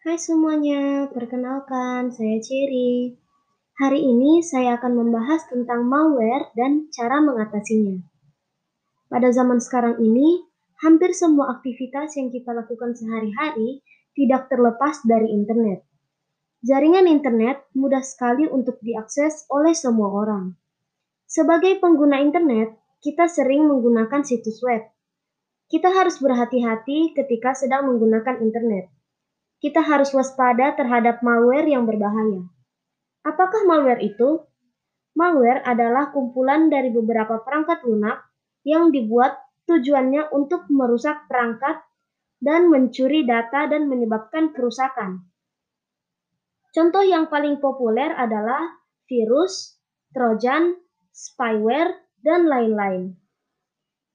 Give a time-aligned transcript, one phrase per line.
[0.00, 3.20] Hai semuanya, perkenalkan saya Cherry.
[3.76, 8.00] Hari ini saya akan membahas tentang malware dan cara mengatasinya.
[9.12, 10.40] Pada zaman sekarang ini,
[10.80, 13.84] hampir semua aktivitas yang kita lakukan sehari-hari
[14.16, 15.84] tidak terlepas dari internet.
[16.64, 20.56] Jaringan internet mudah sekali untuk diakses oleh semua orang.
[21.28, 22.72] Sebagai pengguna internet,
[23.04, 24.80] kita sering menggunakan situs web.
[25.68, 28.88] Kita harus berhati-hati ketika sedang menggunakan internet
[29.60, 32.48] kita harus waspada terhadap malware yang berbahaya.
[33.22, 34.40] Apakah malware itu?
[35.12, 38.24] Malware adalah kumpulan dari beberapa perangkat lunak
[38.64, 39.36] yang dibuat
[39.68, 41.84] tujuannya untuk merusak perangkat
[42.40, 45.28] dan mencuri data dan menyebabkan kerusakan.
[46.72, 49.76] Contoh yang paling populer adalah virus,
[50.16, 50.78] trojan,
[51.12, 53.18] spyware, dan lain-lain.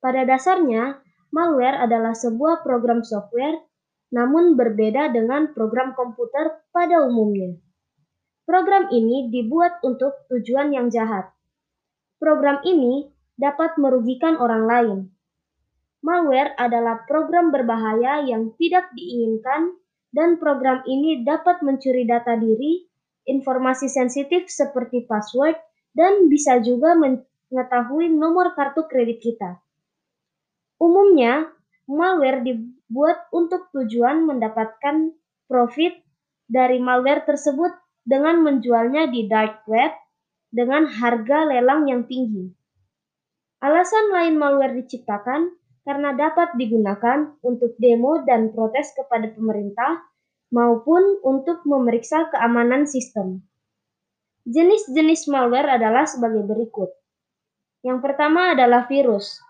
[0.00, 1.04] Pada dasarnya,
[1.34, 3.58] malware adalah sebuah program software
[4.14, 7.58] namun berbeda dengan program komputer pada umumnya.
[8.46, 11.34] Program ini dibuat untuk tujuan yang jahat.
[12.22, 14.98] Program ini dapat merugikan orang lain.
[16.04, 19.74] Malware adalah program berbahaya yang tidak diinginkan
[20.14, 22.86] dan program ini dapat mencuri data diri,
[23.26, 25.58] informasi sensitif seperti password,
[25.90, 29.58] dan bisa juga mengetahui nomor kartu kredit kita.
[30.78, 31.50] Umumnya,
[31.90, 32.44] malware
[32.94, 35.10] dibuat untuk tujuan mendapatkan
[35.50, 35.98] profit
[36.46, 37.74] dari malware tersebut
[38.06, 39.90] dengan menjualnya di dark web
[40.54, 42.54] dengan harga lelang yang tinggi.
[43.66, 49.98] Alasan lain malware diciptakan karena dapat digunakan untuk demo dan protes kepada pemerintah
[50.54, 53.42] maupun untuk memeriksa keamanan sistem.
[54.46, 56.94] Jenis-jenis malware adalah sebagai berikut.
[57.82, 59.42] Yang pertama adalah virus.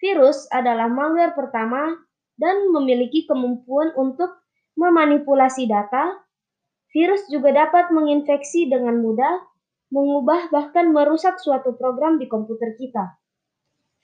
[0.00, 2.00] Virus adalah malware pertama
[2.36, 4.32] dan memiliki kemampuan untuk
[4.76, 6.20] memanipulasi data.
[6.92, 9.40] Virus juga dapat menginfeksi dengan mudah,
[9.88, 13.16] mengubah bahkan merusak suatu program di komputer kita.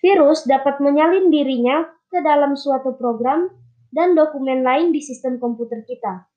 [0.00, 3.52] Virus dapat menyalin dirinya ke dalam suatu program
[3.92, 6.28] dan dokumen lain di sistem komputer kita.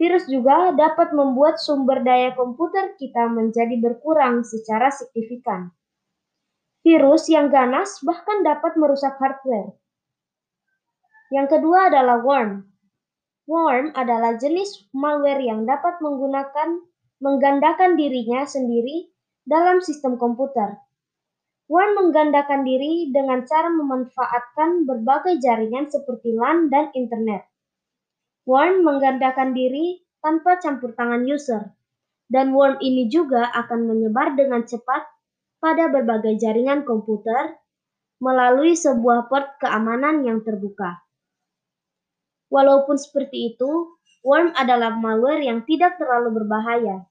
[0.00, 5.70] Virus juga dapat membuat sumber daya komputer kita menjadi berkurang secara signifikan.
[6.82, 9.76] Virus yang ganas bahkan dapat merusak hardware.
[11.32, 12.68] Yang kedua adalah worm.
[13.48, 16.84] Worm adalah jenis malware yang dapat menggunakan
[17.24, 19.08] menggandakan dirinya sendiri
[19.48, 20.76] dalam sistem komputer.
[21.72, 27.48] Worm menggandakan diri dengan cara memanfaatkan berbagai jaringan seperti LAN dan internet.
[28.44, 31.72] Worm menggandakan diri tanpa campur tangan user,
[32.28, 35.08] dan worm ini juga akan menyebar dengan cepat
[35.64, 37.56] pada berbagai jaringan komputer
[38.20, 41.00] melalui sebuah port keamanan yang terbuka.
[42.52, 47.08] Walaupun seperti itu, worm adalah malware yang tidak terlalu berbahaya,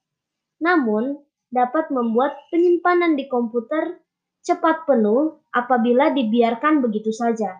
[0.61, 1.17] namun
[1.49, 3.97] dapat membuat penyimpanan di komputer
[4.45, 7.57] cepat penuh apabila dibiarkan begitu saja.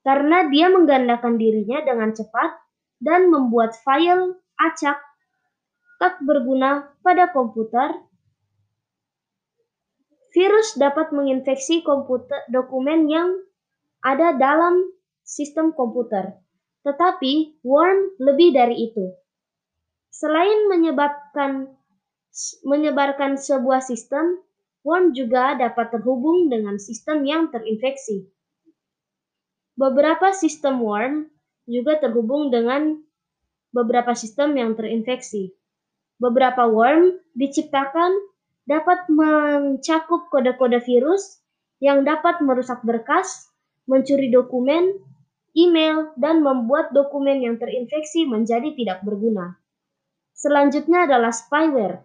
[0.00, 2.56] Karena dia menggandakan dirinya dengan cepat
[3.00, 4.96] dan membuat file acak
[6.00, 8.00] tak berguna pada komputer.
[10.34, 13.38] Virus dapat menginfeksi komputer dokumen yang
[14.02, 14.82] ada dalam
[15.22, 16.43] sistem komputer,
[16.84, 19.16] tetapi worm lebih dari itu.
[20.12, 21.74] Selain menyebabkan
[22.66, 24.42] menyebarkan sebuah sistem,
[24.84, 28.28] worm juga dapat terhubung dengan sistem yang terinfeksi.
[29.74, 31.14] Beberapa sistem worm
[31.66, 33.00] juga terhubung dengan
[33.74, 35.50] beberapa sistem yang terinfeksi.
[36.20, 38.12] Beberapa worm diciptakan
[38.70, 41.42] dapat mencakup kode-kode virus
[41.82, 43.50] yang dapat merusak berkas,
[43.90, 44.94] mencuri dokumen,
[45.54, 49.56] email, dan membuat dokumen yang terinfeksi menjadi tidak berguna.
[50.34, 52.02] Selanjutnya adalah spyware.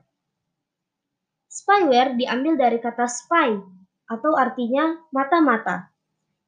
[1.49, 3.57] Spyware diambil dari kata spy
[4.05, 5.89] atau artinya mata-mata.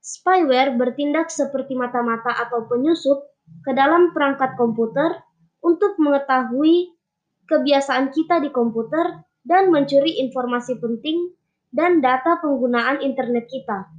[0.01, 3.25] Spyware bertindak seperti mata-mata atau penyusup
[3.65, 5.25] ke dalam perangkat komputer
[5.61, 6.93] untuk mengetahui
[7.49, 11.33] kebiasaan kita di komputer dan mencuri informasi penting
[11.73, 13.89] dan data penggunaan internet kita.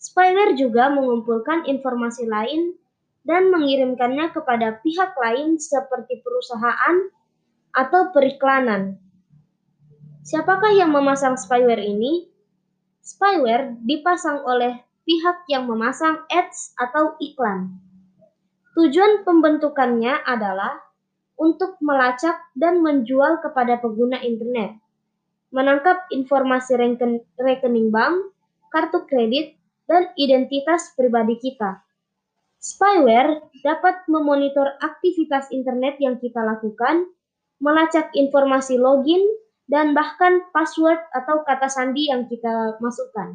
[0.00, 2.72] Spyware juga mengumpulkan informasi lain
[3.28, 7.12] dan mengirimkannya kepada pihak lain seperti perusahaan
[7.76, 8.96] atau periklanan.
[10.24, 12.32] Siapakah yang memasang spyware ini?
[13.04, 17.76] Spyware dipasang oleh pihak yang memasang ads atau iklan.
[18.80, 20.80] Tujuan pembentukannya adalah
[21.36, 24.80] untuk melacak dan menjual kepada pengguna internet,
[25.52, 26.72] menangkap informasi
[27.36, 28.32] rekening bank,
[28.72, 29.59] kartu kredit,
[29.90, 31.82] dan identitas pribadi kita.
[32.62, 37.10] Spyware dapat memonitor aktivitas internet yang kita lakukan,
[37.58, 39.26] melacak informasi login,
[39.66, 43.34] dan bahkan password atau kata sandi yang kita masukkan.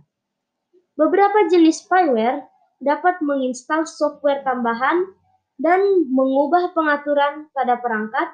[0.95, 2.47] Beberapa jenis spyware
[2.79, 5.11] dapat menginstal software tambahan
[5.59, 8.31] dan mengubah pengaturan pada perangkat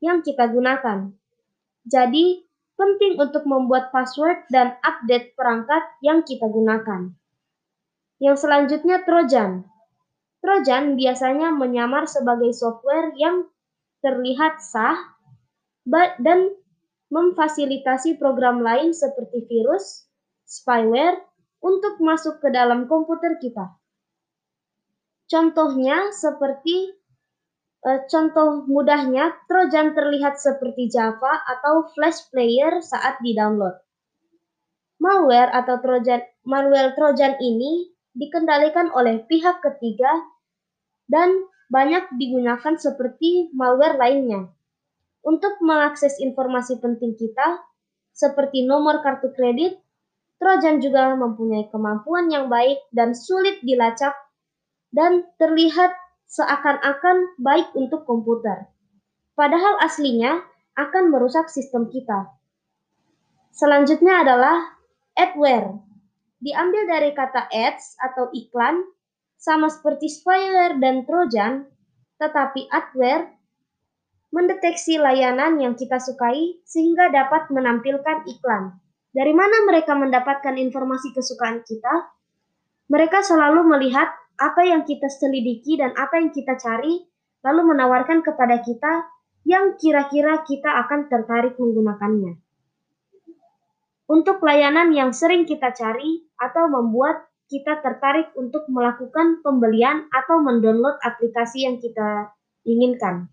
[0.00, 1.12] yang kita gunakan.
[1.88, 2.44] Jadi,
[2.78, 7.16] penting untuk membuat password dan update perangkat yang kita gunakan.
[8.18, 9.66] Yang selanjutnya Trojan.
[10.42, 13.46] Trojan biasanya menyamar sebagai software yang
[14.02, 14.98] terlihat sah
[16.22, 16.54] dan
[17.08, 20.06] memfasilitasi program lain seperti virus,
[20.44, 21.18] spyware,
[21.58, 23.74] untuk masuk ke dalam komputer kita.
[25.28, 26.94] Contohnya seperti
[27.84, 33.76] eh, contoh mudahnya Trojan terlihat seperti Java atau Flash Player saat di-download.
[35.02, 40.10] Malware atau Trojan malware Trojan ini dikendalikan oleh pihak ketiga
[41.08, 44.48] dan banyak digunakan seperti malware lainnya.
[45.20, 47.60] Untuk mengakses informasi penting kita,
[48.16, 49.76] seperti nomor kartu kredit,
[50.38, 54.14] Trojan juga mempunyai kemampuan yang baik dan sulit dilacak
[54.94, 55.90] dan terlihat
[56.30, 58.70] seakan-akan baik untuk komputer.
[59.34, 60.38] Padahal aslinya
[60.78, 62.30] akan merusak sistem kita.
[63.50, 64.78] Selanjutnya adalah
[65.18, 65.82] adware
[66.38, 68.82] diambil dari kata ads atau iklan,
[69.38, 71.70] sama seperti spyware dan trojan,
[72.18, 73.38] tetapi adware
[74.34, 78.76] mendeteksi layanan yang kita sukai sehingga dapat menampilkan iklan.
[79.14, 82.12] Dari mana mereka mendapatkan informasi kesukaan kita?
[82.92, 87.08] Mereka selalu melihat apa yang kita selidiki dan apa yang kita cari,
[87.46, 89.06] lalu menawarkan kepada kita
[89.48, 92.47] yang kira-kira kita akan tertarik menggunakannya
[94.08, 100.96] untuk layanan yang sering kita cari atau membuat kita tertarik untuk melakukan pembelian atau mendownload
[101.04, 102.32] aplikasi yang kita
[102.64, 103.28] inginkan.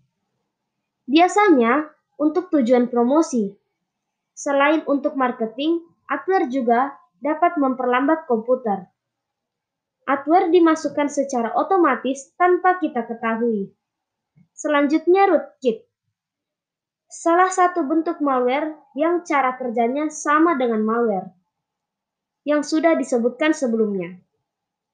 [1.08, 1.88] Biasanya
[2.20, 3.52] untuk tujuan promosi.
[4.36, 5.80] Selain untuk marketing,
[6.12, 6.92] adware juga
[7.24, 8.88] dapat memperlambat komputer.
[10.06, 13.72] Adware dimasukkan secara otomatis tanpa kita ketahui.
[14.52, 15.84] Selanjutnya rootkit.
[17.06, 21.30] Salah satu bentuk malware yang cara kerjanya sama dengan malware
[22.46, 24.18] yang sudah disebutkan sebelumnya.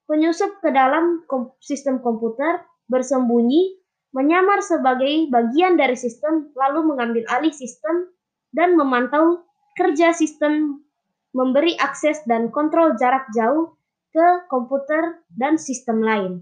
[0.08, 1.24] Penyusup ke dalam
[1.60, 3.76] sistem komputer bersembunyi,
[4.16, 8.08] menyamar sebagai bagian dari sistem, lalu mengambil alih sistem
[8.52, 9.44] dan memantau
[9.76, 10.84] kerja sistem,
[11.32, 13.76] memberi akses dan kontrol jarak jauh
[14.12, 16.32] ke komputer dan sistem lain.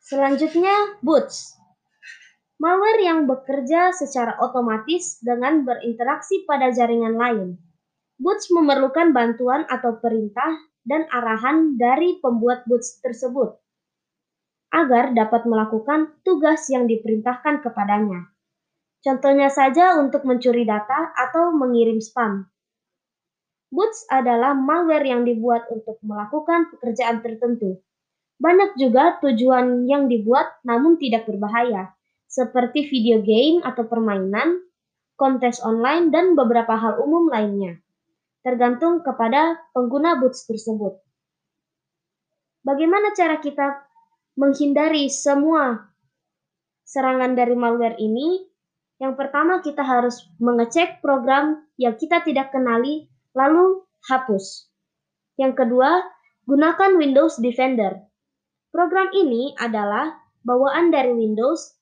[0.00, 1.57] Selanjutnya, boots.
[2.58, 7.54] Malware yang bekerja secara otomatis dengan berinteraksi pada jaringan lain.
[8.18, 13.54] Boots memerlukan bantuan atau perintah dan arahan dari pembuat boots tersebut
[14.74, 18.26] agar dapat melakukan tugas yang diperintahkan kepadanya.
[19.06, 22.42] Contohnya saja untuk mencuri data atau mengirim spam.
[23.70, 27.78] Boots adalah malware yang dibuat untuk melakukan pekerjaan tertentu.
[28.42, 31.94] Banyak juga tujuan yang dibuat namun tidak berbahaya
[32.28, 34.60] seperti video game atau permainan,
[35.16, 37.80] kontes online, dan beberapa hal umum lainnya,
[38.44, 41.00] tergantung kepada pengguna boots tersebut.
[42.62, 43.80] Bagaimana cara kita
[44.36, 45.88] menghindari semua
[46.84, 48.44] serangan dari malware ini?
[49.00, 54.68] Yang pertama, kita harus mengecek program yang kita tidak kenali, lalu hapus.
[55.38, 56.02] Yang kedua,
[56.50, 57.94] gunakan Windows Defender.
[58.74, 61.77] Program ini adalah bawaan dari Windows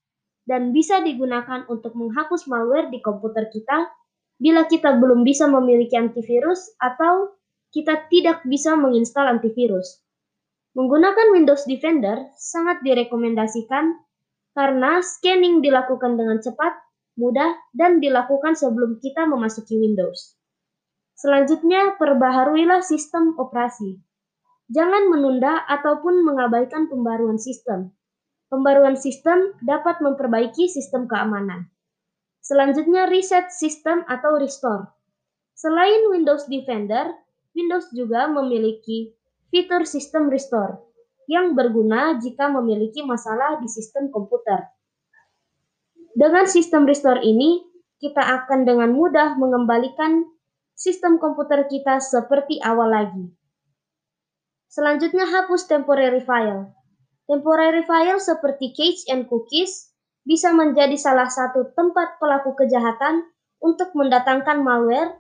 [0.47, 3.91] dan bisa digunakan untuk menghapus malware di komputer kita
[4.39, 7.35] bila kita belum bisa memiliki antivirus atau
[7.75, 10.01] kita tidak bisa menginstal antivirus.
[10.79, 13.97] Menggunakan Windows Defender sangat direkomendasikan
[14.53, 16.73] karena scanning dilakukan dengan cepat,
[17.17, 20.37] mudah, dan dilakukan sebelum kita memasuki Windows.
[21.17, 23.97] Selanjutnya, perbaharuilah sistem operasi.
[24.69, 27.96] Jangan menunda ataupun mengabaikan pembaruan sistem.
[28.47, 31.67] Pembaruan sistem dapat memperbaiki sistem keamanan.
[32.39, 34.95] Selanjutnya, reset sistem atau restore.
[35.57, 37.11] Selain Windows Defender,
[37.57, 39.11] Windows juga memiliki
[39.51, 40.79] fitur sistem restore
[41.27, 44.63] yang berguna jika memiliki masalah di sistem komputer.
[46.15, 47.67] Dengan sistem restore ini,
[47.99, 50.23] kita akan dengan mudah mengembalikan
[50.77, 53.27] sistem komputer kita seperti awal lagi.
[54.69, 56.76] Selanjutnya, hapus temporary file.
[57.27, 59.91] Temporary file seperti cache and cookies
[60.23, 63.27] bisa menjadi salah satu tempat pelaku kejahatan
[63.63, 65.19] untuk mendatangkan malware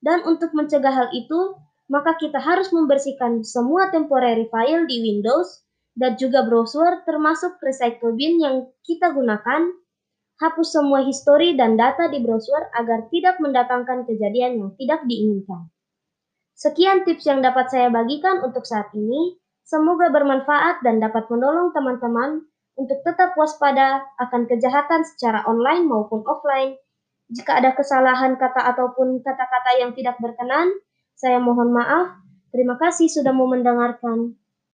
[0.00, 1.56] dan untuk mencegah hal itu,
[1.92, 8.40] maka kita harus membersihkan semua temporary file di Windows dan juga browser termasuk recycle bin
[8.40, 9.68] yang kita gunakan,
[10.40, 15.68] hapus semua histori dan data di browser agar tidak mendatangkan kejadian yang tidak diinginkan.
[16.56, 19.36] Sekian tips yang dapat saya bagikan untuk saat ini.
[19.62, 22.44] Semoga bermanfaat dan dapat menolong teman-teman
[22.76, 26.76] untuk tetap waspada akan kejahatan secara online maupun offline.
[27.32, 30.68] Jika ada kesalahan kata ataupun kata-kata yang tidak berkenan,
[31.16, 32.18] saya mohon maaf.
[32.52, 34.36] Terima kasih sudah mau mendengarkan.